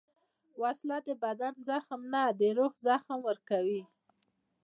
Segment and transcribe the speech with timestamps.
[0.61, 3.83] وسله د بدن زخم نه، د روح زخم ورکوي